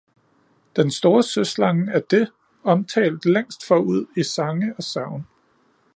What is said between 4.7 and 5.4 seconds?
og sagn